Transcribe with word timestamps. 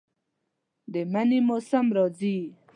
د 0.93 0.93
منی 1.11 1.39
موسم 1.47 1.85
راځي 1.97 2.37